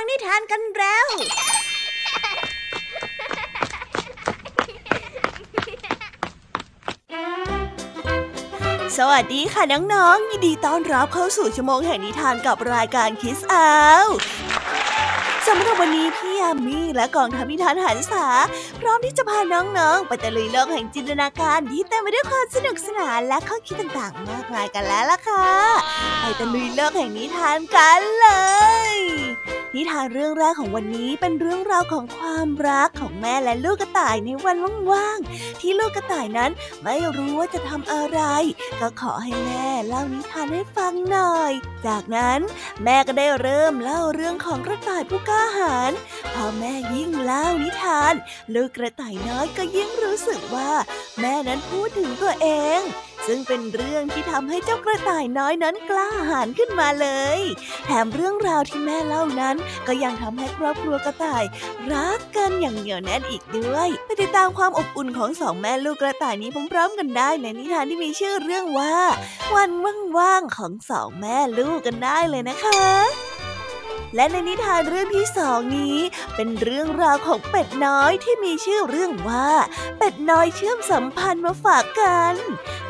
[0.02, 1.06] ังนิทานกันแล้ว
[8.98, 13.72] สวัสดีค่ะน้องๆ ยินดีต้อนรับเข้าสู่ชั่วโมงแห่งนิทานกับรายการคิสอา
[14.04, 14.06] ว
[15.48, 18.26] สำหรับวันนี้พี่ยามีและกองทัพนิทานหันษา
[18.80, 25.48] พร้อมที่จะพาน้องๆ ไปตะลุยโลกแห่งจินตนาการที่เต็มไปด้วยความสนุกสนานและข้อคิดต่างๆ มากมายกันแล้วล่ะค่ะ
[26.20, 28.28] ไปตะลุยโลกแห่งนิทานกันเล
[28.94, 29.27] ย
[29.74, 34.56] นิทานเรื่องแรกของวันนี้เป็นเรื่องราวของความรักของแม่และลูกกระต่ายในวัน
[34.92, 36.50] ว่างๆที่ลูกกระต่ายนั้น
[36.82, 38.20] ไม่รู้ว่าจะทำอะไร
[38.80, 41.52] ก็ขอให้แม่เล่านิทานให้ฟังหน่อย
[41.86, 42.40] จากนั้น
[42.84, 45.92] แม่ก็ได้เริ่มเล่าเรื่องของกระต่ายผู้กล้าหาญ
[46.34, 48.14] พอแม่ยิ่งเล่านิทาน
[48.54, 50.72] ลูกกระต่ายน้อยก็ยิ่งรู้สึกว่า
[51.20, 52.48] แม่นั้นพูดถึงตัวเอ
[52.78, 52.80] ง
[53.28, 57.40] ซึ่งเป็นเรื่องที่ทำให้เจ้ากระต่ายน้อยนั้นกล้าหาญขึ้นมาเลย
[57.86, 59.56] แถมเรื่องราวที่แม่เล่านั้น
[59.86, 61.44] ก็ยังทำให้ครอบครัวกระต่าย
[61.92, 68.96] รักกันอย่างเหนียวแน่นอีกด้วยไปติดตามความอบอุ่นของสองแม่ลูกกระต่ายนี้พร้อมๆกันได้ในนิทานที่มีชื่อเรื่องว่า
[69.54, 69.70] วัน
[70.18, 73.27] ว่างๆของสองแม่ลูกกันได้เลยนะคะ
[74.14, 75.96] และในนิทานเรื่องที่สองนี้
[76.36, 79.48] เป็นเรื่องราวของเป็ดน้อยที่มีชื่อเรื่องว่า
[79.98, 82.34] เป็ดน้อยเชื่อมสัมพันธ์มาฝากกัน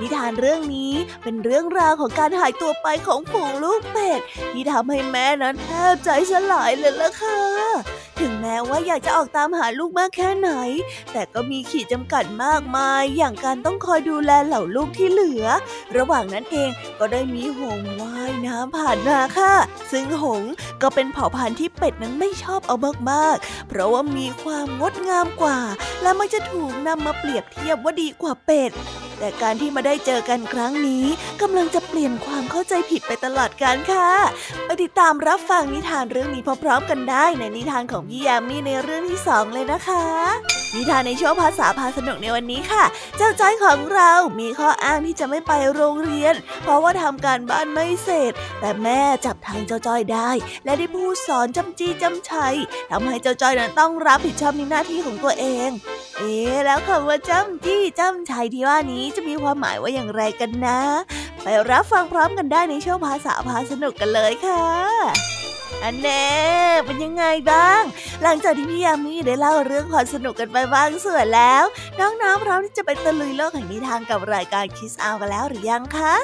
[0.01, 4.21] นิทานเรื่องนี้เป็นเรื่องราวของการหายตัวไปของฝูงลูกเป็ด
[4.53, 7.41] ที่ทำให้แม่นั้นแทบใจสลายเลยล่ะค่ะ
[8.21, 10.51] ถึงแม้ว่าอยากจะออกตามหาลูกมากแค่ไหน
[11.13, 15.45] แต่ก็มีขีดจำกัดมากมาย อย่างการต้องคอยดูแลเหล่าลูกที่เหลือ
[15.97, 19.55] ระหว่างนั้นเองก็ได้มีหงว่ายน้ำผ่านมาค่ะ
[19.91, 20.43] ซึ่งหง
[20.83, 22.77] ก็เป็นเผ่าพันธุ์ที่เป็ดนั้นไม่ชอบเอา
[23.11, 25.59] มากๆ เพราะว่ามีความงดงามกว่า
[26.03, 28.71] และมักจะถูกนำมาเปรียบเทียบว่าดีกว่าเป็ด
[29.19, 31.05] แต่การที่มาได้เจอกันครั้งนี้
[31.43, 34.11] กำลังจะเปลี่ยนความเข้าใจผิดไปตลอดกาลค่ะ
[34.65, 42.85] ไปติดตามรับฟังนิทานเรื่องนี้พร้อมๆกันได้ในนิทานของพี่ยามีในเรื่องที่สองเลยนะคะ นิทานในช่วงภาษาพาสนุกในวันนี้ค่ะ
[43.17, 50.31] เจ้าจ้อยของเรามีข้ออ้างที่จะไม่ไปโรงเรียน เพราะว่าทำการบ้านไม่เสร็จ แต่แม่จับทางเจ้าจ้อยได้
[50.65, 52.55] และได้พูดสอนจำจี้จำชัย
[52.91, 55.71] ทำให้เจ้าจ้อยนั้นต้องรับผิดชอบในหน้าที่ของตัวเอง
[56.19, 60.81] เอ๊แล้วคำว่าจำจี้จำชัยที่ว่านี้จะมีความหมายว่าอย่างไรกันนะ
[61.43, 65.38] ไปรับฟังพร้อมกันได้ในช่วงภาษาพาสนุกกันเลยค่ะ
[65.85, 66.27] อันแน่
[66.85, 67.83] เป็นยังไงบ้าง
[68.23, 71.65] หลังจากที่พี่ยามีได้เล่าเรื่องความสนุกกันไปบ้างส่วนแล้ว
[72.01, 76.15] น้องๆพร้อมที่จะไปตะลุยโลกแห่งนิทานกับรายการคิสอากันแล้วหรือยังคะ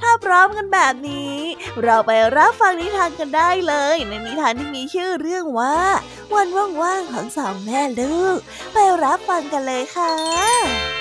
[0.00, 1.36] ถ้าพร้อมกันแบบนี้
[1.82, 5.76] เราไปรับฟังนิทานกันได้เลย ในนิทานที่มีชื่อเรื่องว่า
[6.34, 6.48] วัน
[6.82, 8.38] ว่างๆของสองแม่ลูก
[8.72, 10.99] ไปรับฟังกันเลยค่ะ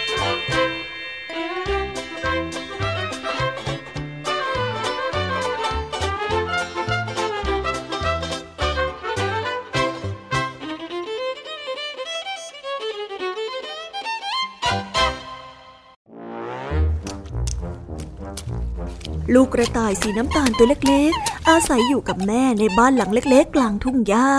[19.33, 24.29] ลูกกระต่ายสีน้ำตาลตัวเล็กๆ อาศัยอยู่กับแม่ในบ้านหลังเล็กๆ กลางทุ่งหญ้า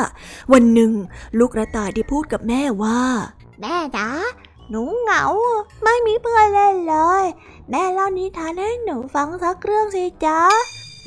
[0.53, 0.93] วันหนึ่ง
[1.39, 3.03] ลูกกระต่ายได้พูดกับแม่ว่า
[3.61, 4.09] แม่จ๋า
[4.71, 5.25] หนูเหงา
[5.85, 7.25] ไม่มีเพื่อนเล่นเลย
[7.71, 10.41] แม่เล่านิทานให้หนูฟังสักเรื่องสิจ๊ะ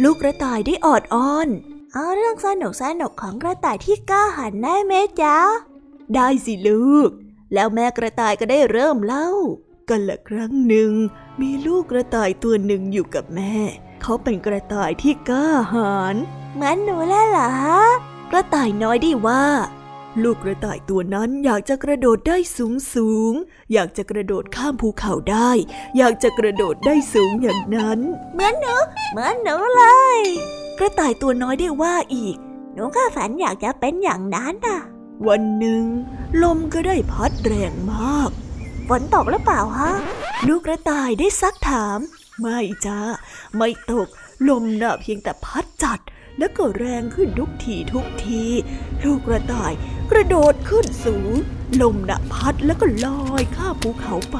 [0.03, 1.49] ลูกกระต่ายได้ออดอ้อน
[1.93, 5.37] เอาเรื่องสนุกสนุกของกระต่ายที่กล้าหันได้ไหมจ๊ะ
[6.15, 7.09] ได้สิลูก
[7.53, 9.27] แล้วแม่กระต่ายก็ได้เริ่มเล่า
[9.89, 10.91] กันละครั้งหนึ่ง
[11.41, 13.55] มีลูกกระต่ายตัวหนึ่งอยู่กับแม่
[14.01, 16.15] เขาเป็นกระต่ายที่กล้าหาญ
[16.55, 17.51] เหมือนหนูแล้วเหรอ
[18.31, 19.45] กระต่ายน้อยได้ว่า
[20.23, 23.33] ลูกกระต่ายตัวนั้นอยากจะกระโดดได้สูงสูง
[23.73, 25.51] อยากจะกระโดดข้ามภูเขาได้
[25.97, 27.99] อยากจะกระโดดได้สูงอย่างนั้น
[28.33, 28.75] เหมือนหนู
[29.11, 29.83] เหมือนหนูเล
[30.17, 30.19] ย
[30.79, 32.37] กระต่ายตัวน้อยได้ว่าอีก
[32.73, 34.79] หนูก็ฝันอยากจะเป็นอย่างนั้นน่ะ
[35.27, 35.83] วันหนึ่ง
[36.43, 38.31] ลมก็ได้พัดแรงมาก
[38.89, 39.91] ฝนตกหรือเปล่าฮะ
[40.47, 41.99] ลูกกระต่ายได้ซักถาม
[42.39, 42.99] ไม่จ้า
[43.55, 44.07] ไม่ตก
[44.47, 45.99] ลมน่ะเพียงแต่พัดจัด
[46.37, 48.43] แล้วก็แรงขึ้นทุกทีทุกที
[49.03, 49.71] ลูกกระต่าย
[50.11, 51.33] กระโดดขึ้นสูง
[51.81, 54.39] ลมน่ะพัดแล้วก็ลอยข้าภูเขาไป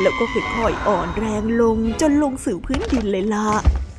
[0.00, 3.48] แล้วก็ค่อยๆอ่อนแรงลงจนลงสู่พื้นดินเลยล่ะ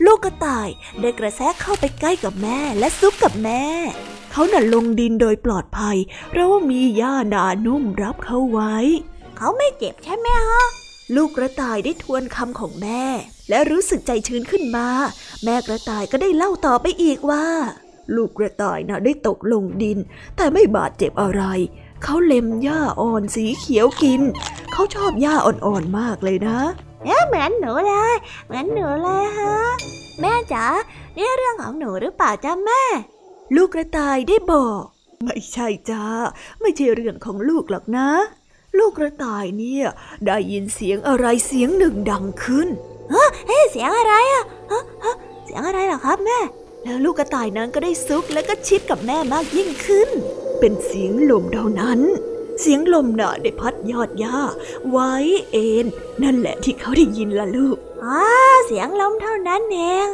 [0.05, 0.69] ลูกกระต่าย
[1.01, 3.63] ได้กระแทกเข้าไปใกล้กับแม่และซุกกับแม่
[4.31, 5.97] เขาน่ะลงดินโดยปลอดภัย
[6.29, 8.75] เพราะว่ามีหญ้าหนานุ่มรับเขาไว้
[9.39, 10.63] เขาไม่เจ็บใช่ไหมฮะ
[11.15, 13.03] ลูกกระต่ายได้ทวนคำของแม่
[13.49, 14.87] และรู้สึกใจชื้นขึ้นมา
[15.43, 17.45] แม่กระต่ายก็ได้เล่าต่อไปอีกว่า
[18.15, 19.97] ลูกกระต่ายนะ่ะได้ตกลงดิน
[20.37, 21.43] แต่ไม่บาดเจ็บอะไร
[22.03, 24.21] เขาเล็มหญ้าอ่อนสีเขียวกิน
[24.71, 26.59] เขาชอบหญ้าอ่อนๆมากเลยนะ
[27.03, 29.55] เนี่ยเหมือนหนูเลย เหมือนหนูเลยฮะ
[30.21, 30.65] แม่จ๋า
[31.17, 32.83] นี่เรื่องของหนูหรือเปล่าจ้าแม่
[33.55, 34.83] ลูกกระต่ายได้บอก
[35.23, 36.03] ไม่ใช่จ้า
[36.61, 38.09] ไม่ใช่เรื่องของลูกหรอกนะ
[38.77, 39.85] ลูกกระต่ายเนี่ย
[40.25, 42.67] ได้ยินเสียงอะไรเสียงหนึ่งดังขึ้น
[43.11, 45.15] เฮ้เสียงอะไรอะฮะฮะ
[45.45, 46.39] เสียงอะไรหรอครับแม่
[46.83, 50.09] แล้วลูกกระต่ายนั้นก็ได้ซุกและก็ชิดกับแม่มากยิ่งขึ้น
[50.59, 51.99] เป็นเสียงลมเท่านั้น
[52.61, 54.39] เสียงลมน่ะได้พัดยอดหญ้า
[54.89, 55.13] ไว้
[55.51, 55.85] เอ็น
[56.23, 58.21] นั่นแหละที่เขาได้ยินล่ะลูกอ๋อ
[58.65, 60.09] เสียงลมเท่านั้นเอง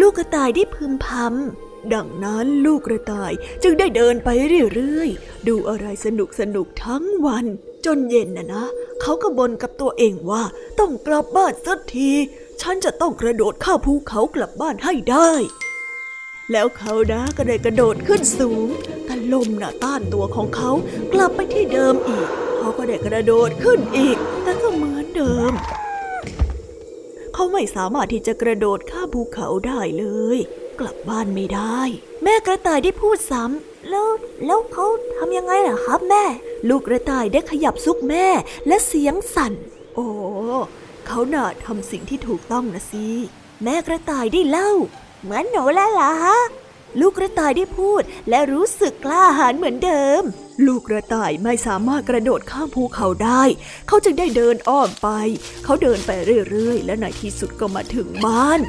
[0.00, 3.32] ลูกกระต่ายได้พึมพำดังนั้นลูกกระต่าย
[3.62, 4.28] จึงได้เดินไป
[4.74, 7.46] เรื่อยๆ ดูอะไรสนุกสนุกทั้งวัน
[7.84, 8.64] จนเย็นนะนะ
[9.00, 10.42] เขาก็บ่นกับตัวเองว่า
[10.78, 12.10] ต้องกลับบ้านสักที
[12.60, 15.30] ฉันจะต้องกระโดดข้าภูเขากลับบ้านให้ได้
[16.52, 18.68] แล้วเขานะก็ได้กระโดดขึ้นสูง
[19.04, 20.70] แต่ลมน่ะต้านตัวของเขา
[21.12, 22.28] กลับไปที่เดิมอีก
[22.58, 25.52] เขาก็ได้กระโดดขึ้นอีก แต่ก็เหมือนเดิม
[27.34, 30.04] เขาไม่สามารถที่จะกระโดดข้ามภูเขาได้เล
[30.36, 30.38] ย
[30.80, 31.80] กลับบ้านไม่ได้
[32.22, 34.08] แม่กระต่ายได้พูดซ้ำ แล้ว
[34.46, 34.86] แล้วเขา
[35.16, 36.24] ทำยังไงล่ะครับแม่
[36.68, 38.26] ลูกกระต่ายได้ขยับซุกแม่
[38.66, 39.52] และเสียงสั่น
[39.94, 40.08] โอ้
[41.06, 43.06] เขาน่ะทำสิ่งที่ถูกต้องนะสิ
[43.64, 44.70] แม่กระต่ายได้เล่า
[45.22, 46.38] เหมือนหนูแล้วล่ะฮะ
[47.00, 50.22] ลูกกระต่ายได้พูดและรู้สึกกล้าหาญเหมือนเดิม
[50.66, 53.42] ลูกกระต่ายไม่สามารถกระโดดข้ามภูเขาได้
[53.86, 55.08] เขาจึงได้เดินอ้อมไป
[55.64, 56.10] เขาเดินไป
[56.50, 58.60] เรื่อยๆ และในที่สุดก็มาถึงบ้าน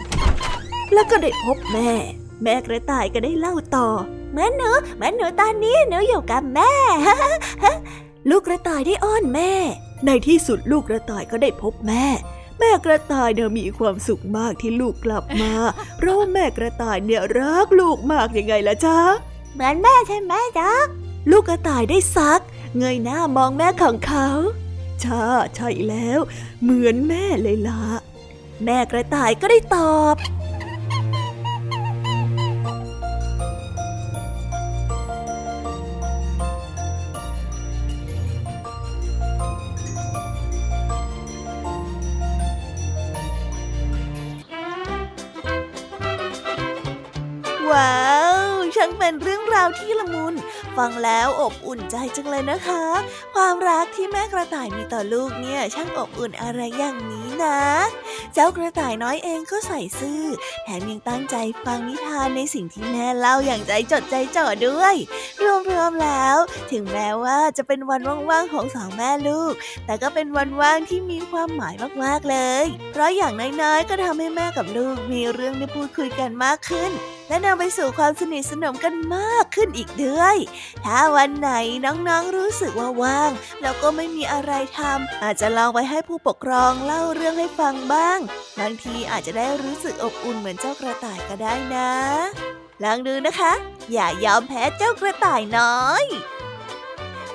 [0.94, 1.92] แล้วก็ได้พบแม่
[2.44, 3.90] แม่กระต่ายก็ได้เล่าต่อ
[4.32, 6.74] เหมือนหนูเหมือนหนูตอนนี้หนูอยู่กับแม่
[8.30, 9.52] ลูกกระต่ายได้อ้อนแม่
[10.06, 12.06] ในที่สุดลูกกระต่ายก็ได้พบแม่
[12.60, 15.54] แม่กระต่ายเนี่ยมีความสุขมากที่ลูกกลับมา
[15.98, 19.00] เพราะว่าแม่กระต่ายเนี่ยรักลูกมากยังไงล่ะจ๊ะ
[19.54, 20.72] เหมือนแม่ใช่ไหมจ๊ะ
[21.32, 22.42] ลูกกระต่ายได้ซัก
[22.78, 24.28] เงยหน้ามองแม่ของเขา
[25.02, 25.24] ใช่
[25.56, 26.20] ใช่แล้ว
[26.62, 27.84] เหมือนแม่เลยล่ะ
[28.66, 30.16] แม่กระต่ายก็ได้ตอบ
[47.72, 47.96] ว้า
[48.48, 50.34] ว ช่างเป็นเรื่องราวที่ละมุน
[50.78, 52.84] ฟังแล้วอบอุ่นใจจังเลยนะคะ
[53.36, 57.60] ความรักที่แม่กระต่ายมีต่อลูกเนี่ย ช่างอบอุ่นอะไรอย่างนี้นะ
[58.34, 60.24] เจ้ากระต่ายน้อยเองก็ใส่ซื่อ
[60.64, 61.36] แถมยังตั้งใจ
[61.66, 64.96] ฟังนิทานในสิ่งที่แม่เล่าอย่างใจจดใจจ่อด้วย
[65.70, 66.38] รวมๆแล้ว
[66.72, 69.54] ถึงแม้ว่าจะเป็นวันว่างๆของสองแม่ลูก
[69.86, 76.92] แต่ก็เป็นวันว่างที่มีความหมายมากๆเลย เพราะอย่างน้อยๆก็ทำให้แม่กับลูกมีเรื่องได้พูดคุยกันมากขึ้น
[77.30, 80.38] และนำไปสู่ความสนิทสนมกันมากขึ้นอีกด้วย
[80.86, 81.52] ถ้าวันไหน
[81.86, 83.32] น้องๆรู้สึกว่าว่าง
[83.62, 88.09] แล้วก็ไม่มีอะไรทำอาจจะลองไปให้ผู้ปกครองเล่าเรื่องให้ฟังบ้าง
[88.60, 91.92] บางทีอาจจะได้รู้สึกอบอุ่นเหมือนเจ้ากระต่ายก็ได้นะ
[92.84, 93.52] ลองดูนะคะ
[93.94, 96.04] อย่ายอมแพ้เจ้ากระต่ายน้อย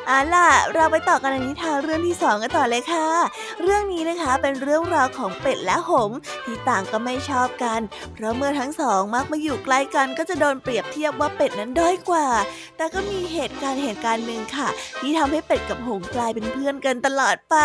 [0.07, 3.09] เอาล่ะ เราไปต่อกันในนิทานเรื่องที่สองกันต่อเลยค่ะ
[3.63, 6.11] เรื่องนี้นะคะเป็นเรื่องราวของเป็ดและหง
[6.45, 7.81] ที่ต่างก็ไม่ชอบกัน
[8.13, 12.27] เพราะเมื่อทั้งสองมักมาอยู่ใกล้กันก็จะโดนเปรียบเทียบว่าเป็ดนั้นด้อยกว่า
[12.77, 14.69] แต่ก็มีเหตุการณ์เหตุการณ์หนึ่งค่ะ
[15.01, 17.57] ที่ทำให้เป็ดกับหงกลายเป็นเพื่อนกันตลอดไป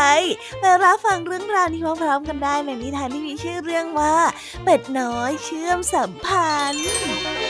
[0.60, 4.16] ไปรับฟังเรื่องราวนี้พร้อมๆกันได้ในนิทานที่มีชื่อเรื่องว่า
[4.64, 7.49] เป็ดน้อยเชื่อมสัมพันธ์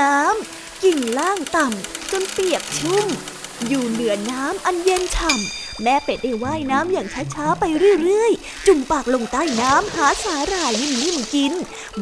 [0.00, 3.06] น้ำกิ่งล่างต่ำจนเปียกชุ่ม
[3.68, 7.64] อยู่เหนือน้ำอันเย็นฉ่ำ แม่เป็ดได้ว่ายน้ำอย่างช้าๆไป
[8.02, 11.52] เรื่อยๆ จุ่มปากลงใต้น้ำหาสาหร่ายนิ่มๆกิน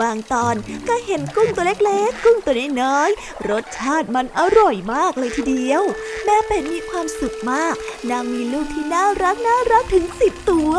[0.01, 0.55] บางตอน
[0.89, 5.83] ก็เห็นกุ้งตัวเล็กๆ กุ้งตัวน้อยๆ รสชาติมันอร่อยมากเลยทีเดียว
[6.25, 7.75] แม่เป็ดมีความสุขมาก
[8.11, 10.73] นางมีลูกที่น่ารักน่ารักถึงสิบตัว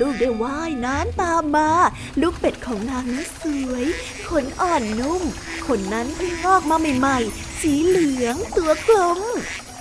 [0.00, 1.70] ลูกๆได้ว่ายน้ำตามมา
[2.20, 3.84] ลูกเป็ดของนางนั้นสวย
[4.28, 5.22] ขนอ่อนนุ่ม
[5.66, 9.20] ขนนั้นเพิ่งงอกมาใหม่ๆ สีเหลืองตัวกลม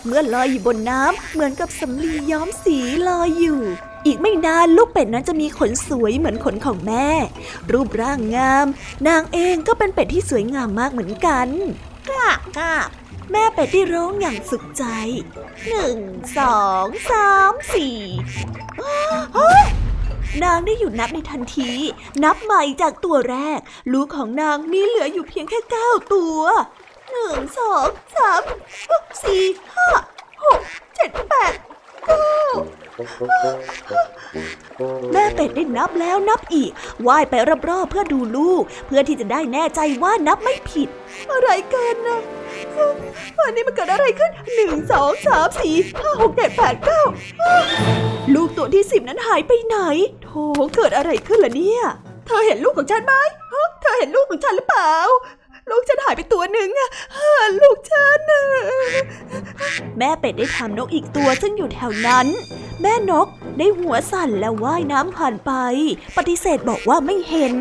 [0.05, 3.61] เมื่อลอยอยู่บนน้ำเหมือนกับสำลีย้อมสีลอยอยู่
[4.05, 7.07] อีกไม่นานลูกเป็ดนั้นจะมีขนสวยเหมือนขนของแม่
[7.71, 8.65] รูปร่างงาม
[9.07, 11.47] นางเองก็เป็นเป็ดที่สวยงามมากเหมือนกัน
[12.09, 12.73] กล้ากล้า
[13.33, 14.83] แม่เป็ดที่ร้องอย่างสุขใจ
[15.69, 15.97] หนึ่ง
[16.37, 17.99] สองสามสี่
[20.43, 21.71] นางได้หยุดนับในทันที
[22.23, 23.59] นับใหม่จากตัวแรก
[23.91, 26.41] ลูกของนางมีเหลืออยู่เพียงแค่เก้าตัว
[27.11, 28.41] หนึ่งสองสาม
[29.23, 29.43] สี่
[29.75, 29.89] ห้า
[30.43, 30.59] หก
[30.95, 31.53] เจ็ดแปด
[32.05, 32.43] เก้า
[35.13, 36.71] แม่เป็ดได้นับแล้วนับอีก
[37.07, 37.33] ว่ายไป
[37.69, 40.89] รอบๆเพื่อดูลูก เพื่อที่จะได้แน่ใจว่านับไม่ผิด
[41.31, 42.21] อะไรกันนะ
[43.39, 47.01] อันนี้มันเกิดอะไรขึ้นหนึ่งสองสามสี่ห้าหกเจ็ดแปดเก้า
[48.33, 49.77] ลูกตัวที่สิบนั้นหายไปไหน
[50.23, 50.43] โธ่
[50.75, 51.83] เกิดอะไรขึ้นล่ะเนี่ย
[52.25, 53.13] เธอเห็นลูกของฉันไหม
[53.81, 54.93] เธอเห็นลูกของฉันหรือเปล่า
[55.69, 56.89] ลูกฉันหายไปตัวหนึ่งอะ
[57.61, 58.21] ลูกฉัน
[59.97, 62.27] แม่เป็ดได้ทำนกอีกตัวซึ่งอยู่แถวนั้น
[62.85, 65.51] แม่นกได้หัวสั่นและว่ายน้ำผ่านไป
[66.17, 67.53] ปฏิเสธบอกว่าไม่เห็น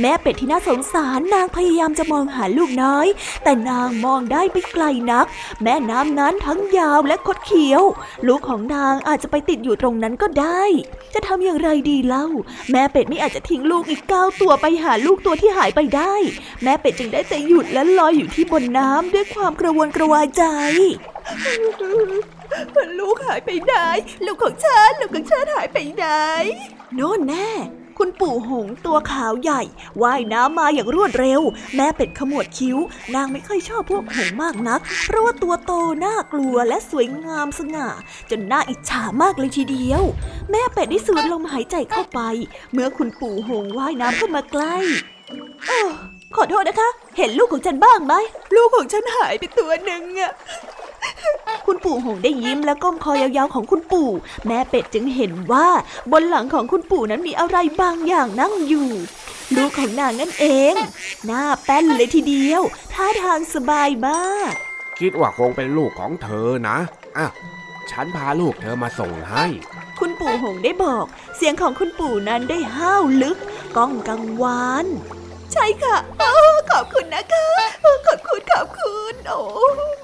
[0.00, 3.06] แม่เป็ดที่น่าสงสารนางพยายามจะมองหาลูกน้อย
[3.44, 5.26] แต่นางมองได้ไม่ไกลนัก
[5.62, 7.82] แม่น้ำนั้นทั้งยาวและคดเคี้ยว
[8.26, 10.62] ลูกของนางอาจจะไปติดอยู่ตรงนั้นก็ได้
[11.14, 12.26] จะทำอย่างไรดีเล่า
[12.70, 16.14] แม่เป็ดไม่อาจจะทิ้งลูกอีกเก้าตัวไปหาลูกตัวที่หายไปได้
[16.62, 20.44] แม่เป็ดจึงได้แต่หยุดและลอยอยู่ที่บนน้ำด้วยความกระวนกระวายใจ
[22.98, 23.74] ลูกหายไปไหน
[24.26, 26.06] ลูกของฉัน ลูกของฉันหายไปไหน
[26.94, 27.50] โน่นแน่
[27.98, 29.62] คุณปู่หงตัวขาวใหญ่
[30.02, 31.40] ว่ายน้ำมาอย่างรวดเร็ว
[31.76, 32.76] แม่เป็ดขมวดคิ้ว
[33.14, 35.72] นางไม่ค่อยชอบพวกหงมากนัก เพราะว่าตัวโต
[36.04, 37.88] น่ากลัวและสวยงามสง่า
[38.30, 40.02] จนน่าอิจฉามากเลยทีเดียว
[40.50, 42.20] แม่เป็ดได้สูดลมหายใจเข้าไป
[42.72, 44.76] เมื่อคุณปู่หงว่ายน้ำเข้ามาใกล้
[46.36, 46.88] ขอโทษนะคะ
[47.18, 48.14] เห็นลูกของฉันบ้างไหม
[48.56, 50.32] ลูกของฉันหายไปตัวหนึ่งอะ
[51.66, 54.08] คุณปู่หงได้ยิ้มและก้มคอยาวๆของคุณปู่
[54.46, 55.68] แม่เป็ดจึงเห็นว่า
[56.12, 58.88] บนหลังของคุณปู่นั้นมีอะไรบางอย่างนั่งอยู่
[59.56, 60.74] ลูกของนางนั่นเอง
[61.26, 62.62] หน้าแป้นเลยทีเดียว
[62.92, 64.52] ท่าทางสบายมาก
[64.98, 66.78] คิดว่าคงเป็นลูกของเธอนะ
[67.18, 67.26] อะ
[67.90, 69.44] ฉันพาลูกเธอมาส่งให้
[69.98, 71.04] คุณปู่หงได้บอก
[71.36, 73.38] เสียงของคุณปู่นั้นได้ห้าวลึก
[73.76, 74.86] ก้องกังวาน
[75.52, 76.22] ใช่ค่ะอ
[76.70, 77.46] ขอบคุณนะคะ
[78.06, 79.40] ขอบคุณขอบคุณ โอ้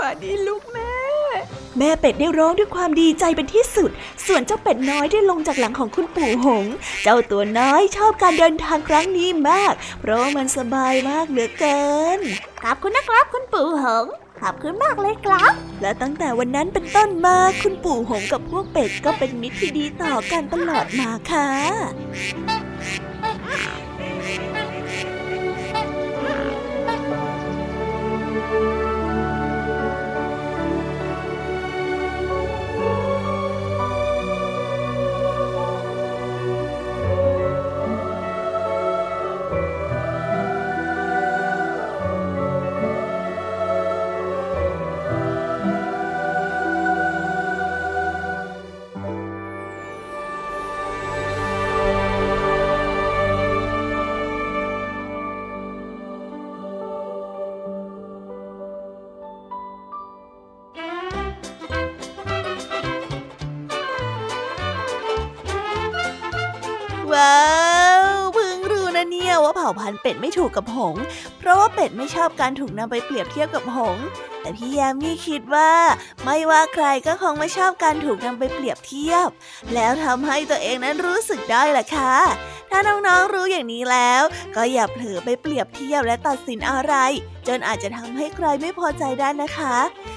[0.00, 0.83] มาดีลูกแม่
[1.78, 3.90] แม่เป็ดได้ร้องด้วยความดีใจเป็นที่สุด
[4.26, 6.64] ส่วนเจ้าเป็ดน้อยได้ลงจากหลังของคุณปู่หง
[7.02, 11.82] เจ้าตัวน้อยชอบการเดินทางครั้งนี้มาก เพราะมันสบายมากเหลือเกิ
[12.18, 12.20] น
[12.62, 14.04] ขอบคุณนะครับคุณปู่หง
[14.40, 15.52] ขอบคุณมากเลยครับ
[15.82, 21.48] และตั้งแต่วันนั้นเป็นต้นมาคุณปู่หงกับพวกเป็ดก็เป็นมิตรที่ดีต่อกันตลอดมาค่ะ
[70.04, 70.94] เป็ดไม่ถูกกับหง
[71.38, 73.96] เพราะว่าเป็ดไม่ชอบการถูกนำไปเปรียบเทียบกับหง
[74.40, 75.72] แต่พี่ยามีคิดว่า
[76.24, 79.28] ไม่ว่าใครก็คงไม่ชอบการถูกนำไปเปรียบเทียบ
[79.74, 82.14] แล้วทำให้ตัวเองนั้นรู้สึกได้แหละค่ะ
[82.70, 84.22] ถ้าน้องๆรู้อย่างนี้แล้ว
[84.56, 86.94] ก็อย่าเผลอไปเปรียบเทียบและตัดสินอะไร
[87.48, 89.76] จนอาจจะทำให้ใครไม่พอใจได้นะคะ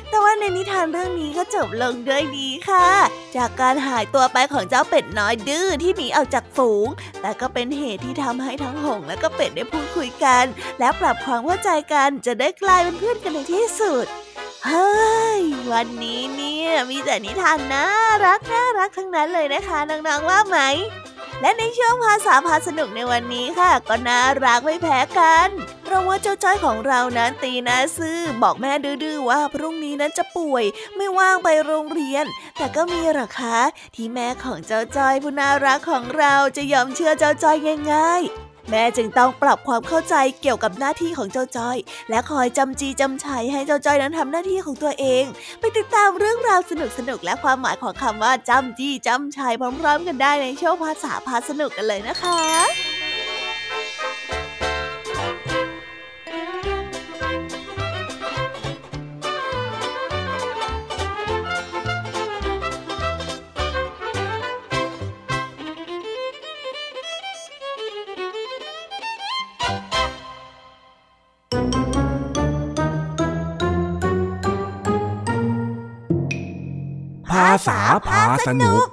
[0.09, 2.87] แต่ว่าในนิทานเรื่องนี้ก็จบลงด้วยดีค่ะ
[3.35, 6.87] จากการหายตัวไปของเจ้าเป็ดน้อยดื้อที่หนีออกจากฝูง
[7.21, 10.45] แต่ก็เป็นเหตุที่ทำให้ทั้งหงและก็เป็ดได้พูดคุยกัน
[10.79, 14.05] และปรับความเข้าใจกันจะได้กลายเป็นเพื่อนกันในที่สุด
[14.65, 17.85] เฮ้ยวันนี้เนี่ยมีแต่นิทานน่า
[18.25, 20.59] รักน่ารักทั้งนั้นเลยนะคะน้องๆว่าไหม
[21.41, 25.49] และในช่วงภาษาพาสนุกในวันนี้ค่ะ ก็น่ารักไม่แพ้กัน
[25.83, 28.71] เพราะว่าเจ้าจ้อยของเรานั้นตีนาซื่อบอกแม่
[29.03, 30.65] ดื้อว่าพรุ่งนี้นั้นจะป่วย
[30.95, 32.25] ไม่ว่างไปโรงเรียน
[32.57, 33.59] แต่ก็มีหรอคะ
[33.95, 37.57] ที่แม่ของเจ้าจ้อยผู้น่ารักของเราจะยอมเชื่อเจ้าจ้อย
[37.93, 38.23] ง่าย
[38.69, 41.77] แม่จึงต้องปรับความเข้าใจเกี่ยวกับหน้าที่ของเจ้าจ้อย
[42.09, 45.23] และคอยจำจีจำชัยให้เจ้าจ้อยนั้นทำหน้าที่ของตัวเอง
[45.59, 52.96] ไปติดตามเรื่องราวสนุกสนุกและความหมายของคำว่าจำจีจำชัยพร้อมๆ กันได้ในช่วงภาษาพาสนุกกันเลยนะคะ
[77.67, 78.85] ษาพาสนุก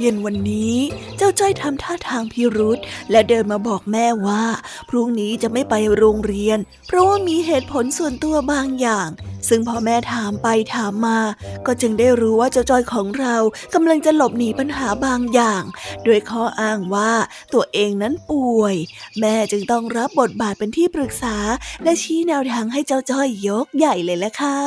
[0.00, 0.76] เย็นวันนี้
[1.16, 2.78] เจ้าจ้อยทำท่าทางพิรุษ
[3.10, 4.44] และเดินมาบอกแม่ว่า
[4.88, 9.08] พรุ่งนี้จะไม่ไปโรงเรียน เพราะว่ามีเหตุผลส่วนตัวบางอย่าง
[9.48, 11.18] ซึ่งพอแม่ถามไปถามมา
[11.66, 13.36] ก็จึงได้รู้ว่าเจ้าจอยของเรา
[13.74, 15.62] กำลังจะหลบหนีปัญหาบางอย่าง
[16.04, 17.12] โดยข้ออ้างว่า
[17.54, 18.76] ตัวเองนั้นป่วย
[19.20, 21.36] แม่จึงต้องรับบทบาทเป็นที่ปรึกษา
[21.84, 24.58] และชี้แนวทางให้เจ้าจอยยกใหญ่เลยละค่ะ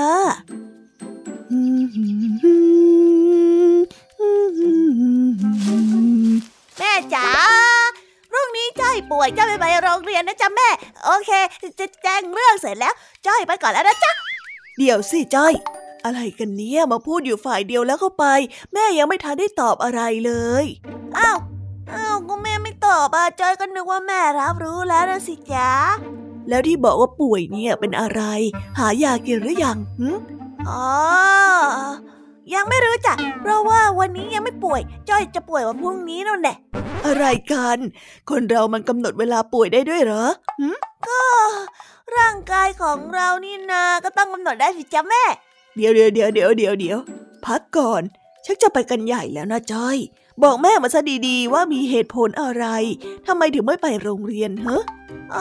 [6.77, 7.27] แม่จ๋า
[8.31, 10.69] พรุ่งนี้จ้อยป่วยจ้อยไม่ไปโรงเรียนนะจ๊ะแม่
[11.05, 11.31] โอเค
[11.79, 12.93] จะแจ้งเรื่องเสร็จแล้ว
[13.25, 14.24] จ้อยไปก่อนแล้วนะจ๊ะ
[14.77, 15.53] เดี๋ยวสิจ้อย
[16.05, 18.25] อะไรกันเนี่ยมาพูดอยู่ฝ่ายเดียวแล้วเข้าไป
[18.73, 20.31] แม่ยังไม่ทันได้ตอบอะไรเล
[20.63, 20.65] ย
[21.17, 21.37] อ้าว
[21.93, 25.71] อ้าวก็แม่ไม่ตอบอะจ้อยก็นึกว่าแม่รับรู้แล้วนะสิจ๊ะ
[26.49, 28.21] แล้วที่บอกว่าป่วยเนี่ยเป็นอะไร
[28.79, 30.09] หายากินหรือยังหึ
[30.69, 30.87] อ๋อ
[32.53, 36.57] ยังไม่รู้จ้ะเพราะว่าวันนี้ยังไม่ป่วย จ้อยจะป่วยวันพรุ่งนี้นั่นแหละ
[37.05, 37.77] อะไรกัน
[38.29, 40.25] คนเรามันกำหนดเวลาป่วยได้ด้วยเหรอ
[41.07, 41.21] ก็
[42.13, 45.23] ร่างกายของเรานี่นาก็ต้องกำหนดได้สิจ้ะแม่
[45.75, 46.99] เดี๋ยวเดี๋ยวเดี๋ยวเดี๋ยวเดี๋ยวเดี๋ยว
[47.45, 48.03] พักก่อน
[48.45, 49.97] ชักจะไปกันใหญ่แล้วนะจ้อย
[50.43, 52.65] บอกแม่มาซะดีๆ ว่ามีเหตุผลอะไร
[53.27, 54.79] ทำไมถึงไม่ไปโรงเรียนเฮ้
[55.33, 55.37] เอ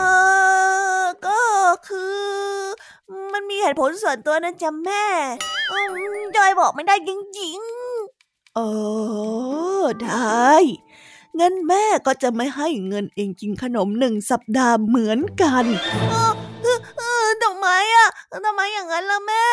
[1.01, 1.43] อก็
[1.89, 2.25] คือ
[3.33, 5.05] มันมีเหตุผลส่วนตัวนะจ๊ะแม่
[6.37, 8.61] จอยบอกไม่ได้จริงๆ เอ
[9.81, 10.53] อได้
[11.41, 15.65] งั้นแม่ก็จะไม่ให้เงินเองกินขนมหนึ่งสัปดาห์เหมือนกัน
[17.45, 18.09] ทำไมอะ
[18.47, 19.45] ทำไมอย่างนั้นล่ะแม่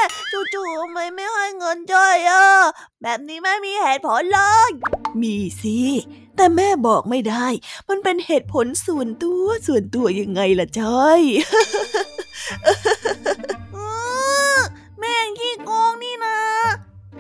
[0.54, 2.46] จู่ๆทำไมไม่ให้เงินจ้อยอะ
[3.02, 4.70] แบบนี้ไม่มีเหตุผลเลย
[5.22, 5.80] มีสิ
[6.36, 7.48] แต่แม่บอกไม่ได้
[7.90, 11.22] มันเป็นเหตุผลส่วนตัวส่วนตัวยังไงล่ะจ้อย
[15.00, 16.38] แม่ขี้โกงนี่นะ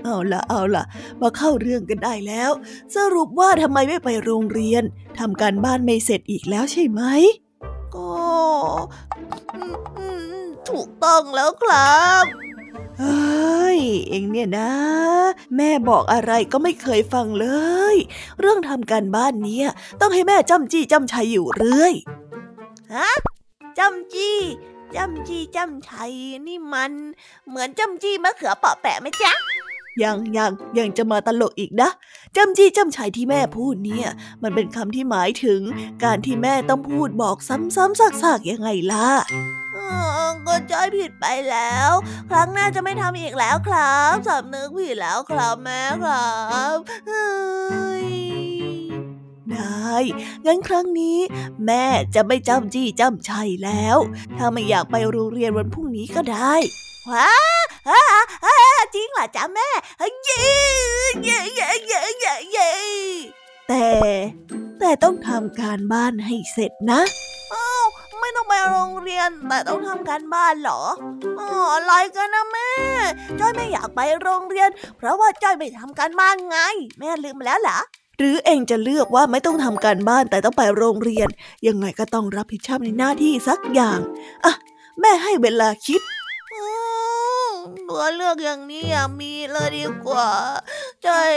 [0.03, 0.83] เอาละเอาละ
[1.21, 2.51] มาเข้าเรื่องกันได้แล้ว
[2.95, 4.83] สรุปว่าทำไมไม่ไปโรงเรียน
[5.19, 7.01] ทำการบ้านไม่เสร็จอีกแล้วใช่ไหม
[7.95, 8.11] ก็
[10.69, 12.25] ถูกต้องแล้วครับ
[12.99, 14.71] เฮ้ย เองเนี่ยนะ
[15.55, 17.47] แม่บอกอะไรก็ไม่เคยฟังเล
[17.93, 17.95] ย
[18.39, 19.67] เรื่องทำการบ้านเนี้ย
[20.01, 21.93] ต้องให้แม่จำจี้จำชัยอยู่เรื่อย
[22.93, 23.11] ฮะ
[23.79, 24.39] จำจี้
[24.95, 26.11] จำจี้จำชัย
[26.47, 26.91] นี่มัน
[27.47, 29.33] เหมือนจำจี้มะเขือเปาะแปะไหมจ๊ะ
[30.03, 31.89] ยังยังยังจะมาตลกอีกนะ
[32.35, 34.07] จำจี้จำชัยที่แม่พูดเนี่ย
[34.43, 35.61] มันเป็นคำที่หมายถึง
[36.03, 39.09] การที่แม่ต้องพูดบอกซ้ำๆซากๆยังไงล่ะ
[40.47, 41.91] ก็จอยผิดไปแล้ว
[42.29, 46.35] ครั้งหน้าจะไม่ทำอีกแล้วครับสำนึกผิดแล้วครับแม่ครั
[46.75, 46.77] บ
[49.51, 49.93] ได้
[50.45, 51.17] งั้นครั้งนี้
[51.65, 53.97] แม่จะไม่จำจี้จำชัยแล้ว
[54.37, 56.55] ถ้าไม่อยากไปโรงเรียนวันพรุ่งนี้ก็ได้
[57.09, 57.29] ว้า
[58.95, 59.69] จริงเหรอจ๊ะแม่
[60.25, 60.43] เย้
[61.23, 62.69] เย้เย้เย้เย้เย้
[63.67, 63.85] แต่
[64.79, 67.01] แต่ต้องทำการบ้านให้เสร็จนะ
[67.53, 67.85] อ้าว
[68.19, 70.81] ไม่ต้องไปโรงเรียนแต่ต้องทำการบ้านเหรอ
[71.39, 72.71] อ๋ออะไรกันนะแม่
[73.39, 76.57] จ้อยไม่อยากไปโรงเรียน เพราะว่าจ้อยไม่ทำการบ้านไง
[76.99, 77.79] แม่ลืมแล้วเหรอ
[78.17, 81.27] หรือเองจะเลือกว่าไม่ต้องทำการบ้านแต่ต้องไปโรงเรียน
[81.67, 83.99] ยังไงก็ต้องรับผิดชอบในหน้าที่สักอย่าง
[84.45, 84.53] อะ
[84.99, 86.01] แม่ให้เวลาคิด
[87.89, 90.29] ตัวเลือกอย่างนี้อย่ามีเลยดีกว่า
[91.05, 91.33] จ้อย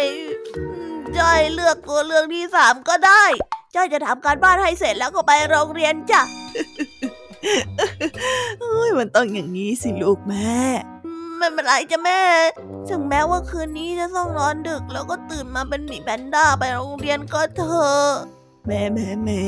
[1.19, 3.25] จ้อยเลือกตัวเลือกที่สามก็ได้
[3.75, 6.23] จ้อยจะทำการบ้านให้เสร็จแล้วก็ไปโรงเรียนจ้ะ
[8.61, 10.59] เฮ้ยมันต้องอย่างนี้สิลูกแม่
[11.37, 12.21] ไม่เป็นไรจ้ะแม่
[12.89, 18.13] ถึงแม้ว่าคืนนี้จะต้องนอนดึก แล้วก็ตื่นมาเป็นหมีแพนด้าไปโรงเรียนก็เถอะ
[18.67, 19.45] แม่แม่แม่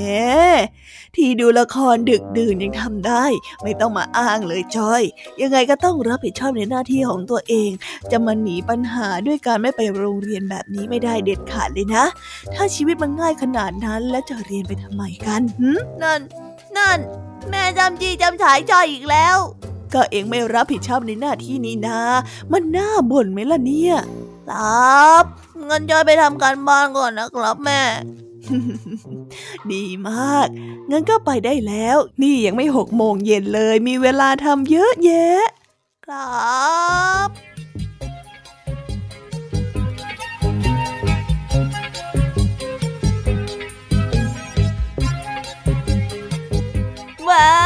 [1.16, 3.24] ที่ดูละครดึกดื่นยังทำได้
[3.62, 5.02] ไม่ต้องมาอ้างเลยจอย
[5.40, 7.70] ยังไงก็ต้องรับผิดชอบในหน้าที่ของตัวเอง
[8.10, 12.04] จะมาหนีปัญหาด้วยการไม่ไปโรงเรียนแบบนี้ไม่ได้เด็ดขาดเลยนะ
[12.54, 15.70] ถ้าชีวิตมันง่ายขนาดนั้นแล้วจะเรียนไปทำไมกันหื
[16.02, 16.20] นั่น
[16.76, 16.98] นั่น
[17.50, 19.36] แม่จำจีจำฉายจอยอีกแล้ว
[19.94, 22.00] ก็เองไม่รับผิดชอบในหน้าที่นี้นะ
[22.52, 23.94] มันน่าบ่นไหมล่ะเนี่ย
[24.50, 25.24] ครับ
[25.66, 27.80] เงินจอยไปทำการบ้านก่อนนะครับแม่
[29.72, 30.48] ดีมาก
[30.90, 35.42] งั้นก็ไปได้แล้ว นี่ยังไม่หกโมงเย็นเลย มีเวลาทำเยอะแยะ
[36.06, 37.28] ครับ
[47.28, 47.65] ว้าว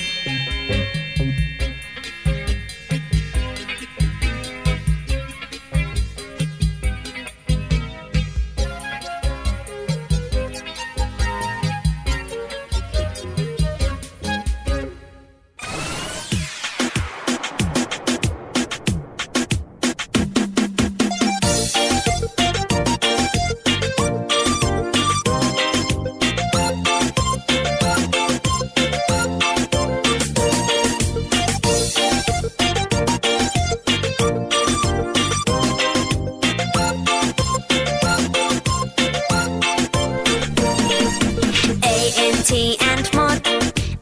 [42.51, 43.37] ที่แอนมด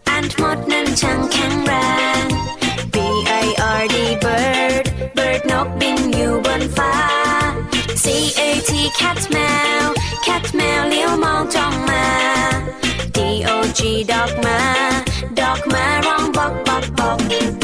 [0.06, 1.74] แอนมดนั้นช่างแข็งแร
[2.22, 2.24] ง
[2.94, 2.96] B
[3.44, 3.48] I
[3.82, 4.86] R D bird
[5.18, 6.94] bird นกบินอยู่บนฟ้า
[8.04, 8.06] C
[8.40, 9.38] A T cat แม
[9.84, 9.86] ว
[10.26, 12.06] cat แมวเลี้ยวมองจ้องมา
[13.16, 13.82] D O G
[14.12, 14.60] dog มา
[15.40, 17.59] dog มาร้องบอกบอกบอก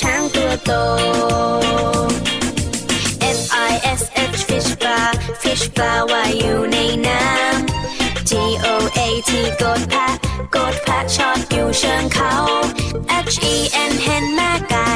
[0.00, 0.72] ช้างตัวโต
[3.38, 4.02] F I S
[4.34, 5.08] H fish bar
[5.42, 6.76] fish bar ว่ายอยู่ใน
[7.06, 8.30] น้ำ G
[8.64, 8.66] O
[8.98, 9.30] A T
[9.62, 10.08] กดแพะ
[10.54, 12.34] กดแพะชอดอยู่เชิงเขา
[13.32, 13.54] H E
[13.90, 14.92] N เห็นแม่ไก่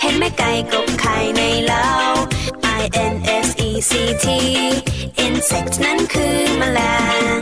[0.00, 1.88] เห็นแม่ไก่กบไข่ในเล้า
[2.80, 3.14] I N
[3.46, 3.92] S E C
[4.24, 4.26] T
[5.24, 6.80] insect นั้นคือแมล
[7.36, 7.38] ง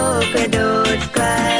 [0.00, 0.58] ากระโด
[0.96, 1.59] ดไกล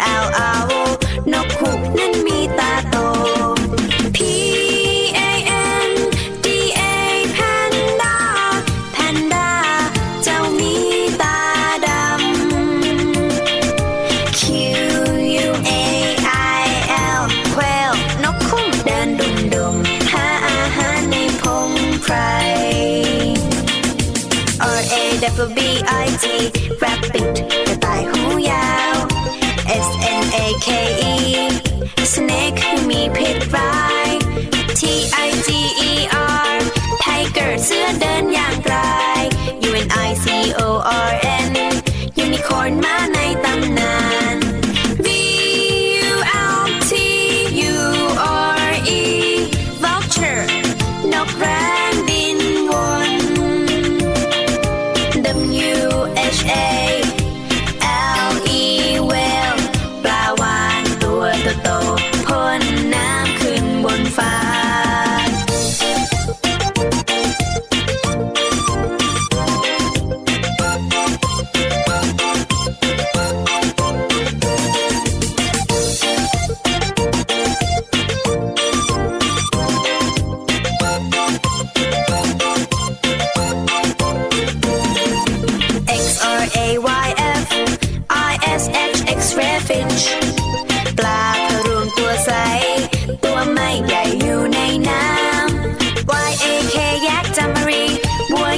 [0.00, 0.75] out our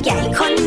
[0.05, 0.58] ใหญ่คน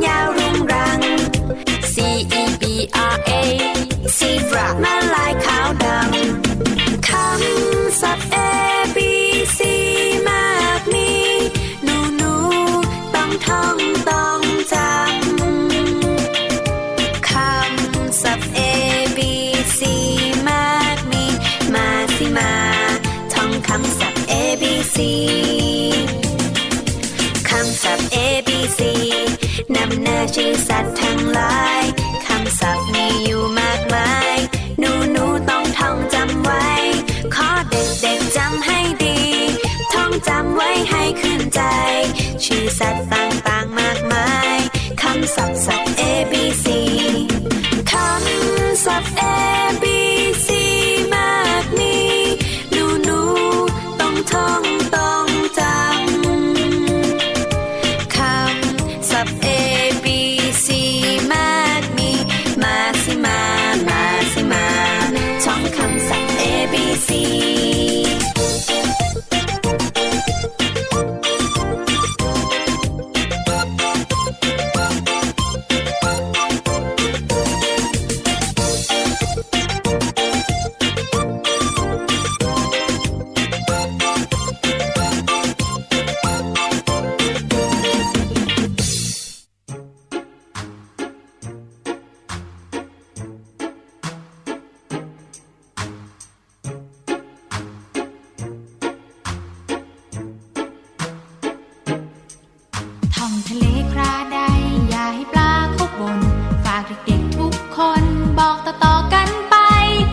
[107.77, 108.03] คน
[108.39, 109.55] บอกต่อต่อกันไป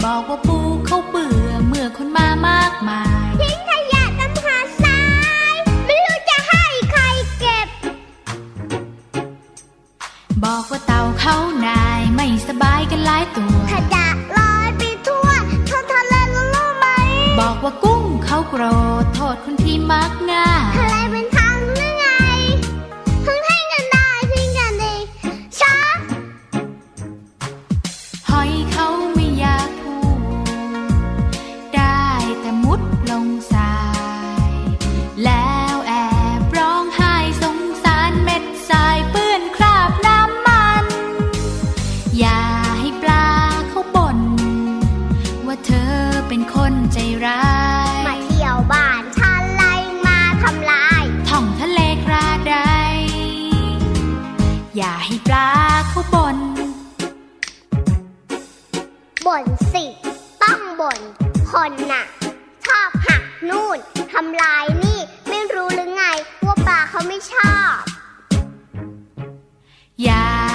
[0.04, 5.00] บอกว่าปูเขาเบื่อเมื่อคนมามากมาย ทิ้งขยะตำหาทรา
[5.52, 5.54] ย
[5.86, 7.02] ไม่รู้จะให้ใคร
[7.38, 7.68] เก็บ
[10.44, 15.28] บอกว่าเต่าเขานายไม่สบายกันหลายตัว ขยะลอยไปทั่ว
[15.68, 16.86] ทนทะเลรู้ไหม
[17.40, 18.62] บอกว่ากุ้งเขาโกร
[19.02, 21.26] ธโทษคนที่มักง่ายทะเลเป็น
[54.80, 55.48] อย่าให้ปลา
[55.88, 56.38] เขาบน่น
[59.26, 59.84] บ่นสิ
[60.42, 61.00] ต้องบ่น
[61.50, 62.04] คนน่ะ
[62.66, 63.78] ชอบหักนู่น
[64.12, 66.04] ทำลายนี่ ไม่รู้หรือไง
[66.46, 67.76] ว่าปลาเขาไม่ชอบ
[70.02, 70.47] อย่า